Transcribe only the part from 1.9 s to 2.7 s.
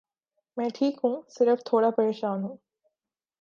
پریشان ہوں۔